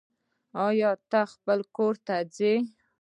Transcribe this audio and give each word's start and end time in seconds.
آيا 0.67 0.91
ته 1.09 1.19
خپل 1.33 1.59
کور 1.75 1.93
ته 2.05 2.15
ځي 2.35 2.53